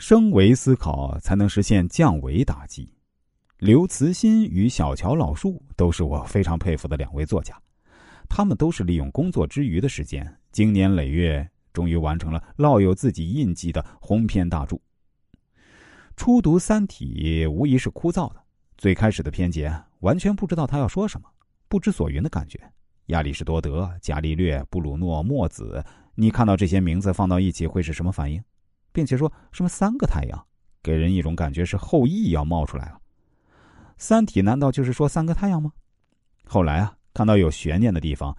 [0.00, 2.90] 升维思考才能实现降维打击。
[3.58, 7.54] 刘慈欣与小乔老树都是我非常佩服的两位作家，
[8.26, 14.74] 他们都是利用工作之余的时间，经年累月，终于完成了烙有自己印记的鸿篇大著。
[16.16, 18.40] 初读《三体》无疑是枯燥的，
[18.78, 21.28] 最开始的篇节完全不知道他要说什么，
[21.68, 22.58] 不知所云的感觉。
[23.08, 28.42] 亚里士多德、伽利略、布鲁诺、墨子，你看到这些名字放到一起会是什么反应？
[28.92, 30.46] 并且说什么三个太阳，
[30.82, 33.00] 给人一种感觉是后羿要冒出来了。
[33.98, 35.70] 三体难道就是说三个太阳吗？
[36.46, 38.36] 后来啊，看到有悬念的地方，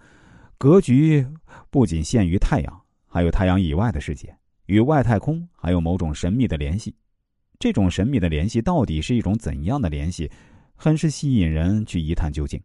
[0.58, 1.26] 格局
[1.70, 6.94] 不仅限于太阳，还有太阳以外的世界，与外太空还有某种神秘的联系。
[7.58, 10.30] 这种神秘的联系到底是一种怎样的联系，
[10.74, 12.60] 很是吸引人去一探究竟。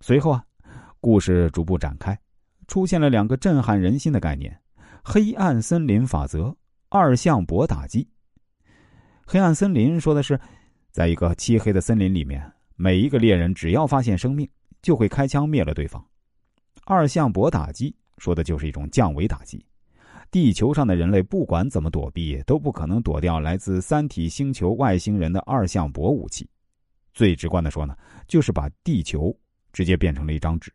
[0.00, 0.42] 随后啊，
[0.98, 2.18] 故事逐步展开，
[2.66, 4.58] 出现了两个震撼人心的概念：
[5.04, 6.56] 黑暗森林法则、
[6.88, 8.08] 二向箔打击。
[9.26, 10.38] 黑暗森林说的是。
[10.90, 12.42] 在一个漆黑的森林里面，
[12.74, 14.48] 每一个猎人只要发现生命，
[14.82, 16.04] 就会开枪灭了对方。
[16.86, 19.64] 二向箔打击说的就是一种降维打击。
[20.28, 26.48] 地球上的人类不管怎么躲避，都不可能躲掉来自三体星球外星人的二向箔武器。
[27.12, 29.32] 最直观的说呢，就是把地球
[29.72, 30.72] 直接变成了一张纸。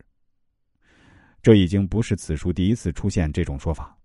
[1.41, 3.97] 这已经不是此书第一次出现这种说法。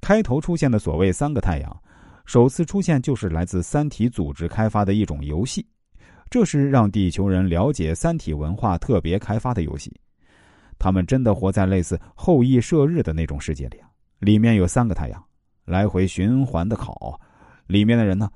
[0.00, 1.82] 开头出现的所谓三个太阳。
[2.24, 5.64] 首次出现就是来自三体组织开发的一种游戏，
[6.28, 9.94] 这是让地球人了解三体文化特别开发的游戏。
[10.76, 15.24] 他们真的活在类似后羿射日的那种世界里啊，里面有三个太阳，
[15.66, 17.18] 来回循环的烤。
[17.68, 18.28] 里面的人呢，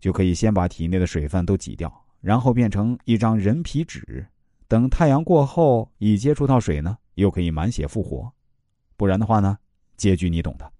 [0.00, 4.26] 就可以先把体内的水分都挤掉，然后变成一张人皮纸。
[4.66, 8.30] 等太阳过后，一接触到水呢，又可以满血复活。
[8.96, 9.56] 不然的话呢，
[9.96, 10.70] 结局你懂的。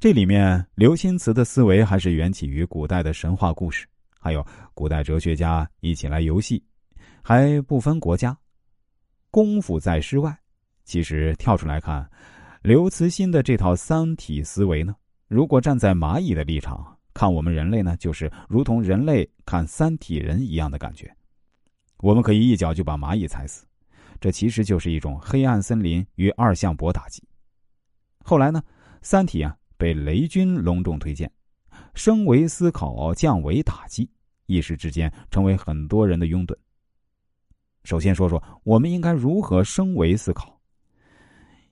[0.00, 3.86] 这里面，刘心慈的思维还是缘起于古代的神话故事，
[4.18, 6.64] 还有古代哲学家一起来游戏，
[7.22, 8.34] 还不分国家，
[9.30, 10.34] 功夫在诗外。
[10.84, 12.10] 其实跳出来看，
[12.62, 14.96] 刘慈欣的这套三体思维呢，
[15.28, 21.14] 如果站在蚂蚁的立场看我们人类呢，就是如同人类看三体人一样的感觉。
[21.98, 23.66] 我们可以一脚就把蚂蚁踩死，
[24.18, 27.22] 这其实就是一种黑暗森林与二向箔打击。
[28.24, 28.62] 后来呢，
[29.02, 29.54] 三体啊。
[29.80, 31.32] 被雷军隆重推荐，
[31.94, 34.06] 升维思考，降维打击，
[34.44, 36.54] 一时之间成为很多人的拥趸。
[37.84, 40.60] 首先说说我们应该如何升维思考。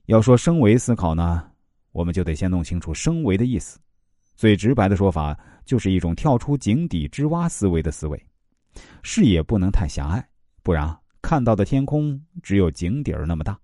[0.07, 1.47] 要说升维思考呢，
[1.91, 3.79] 我们就得先弄清楚升维的意思。
[4.35, 8.19] 最直白的说法，就是一种跳出井底之蛙思维的思维，
[9.03, 10.27] 视野不能太狭隘，
[10.63, 13.55] 不然看到的天空只有井底儿那么大。